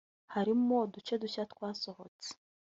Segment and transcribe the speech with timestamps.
[0.33, 2.29] harimo uduce dushya twasohotse